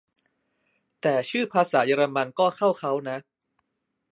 [1.01, 3.17] แต่ชื่อภาษาเยอรมันก็เข้าเค้านะ